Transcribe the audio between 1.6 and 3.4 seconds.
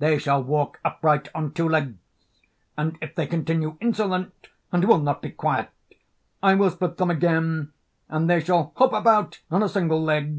legs, and if they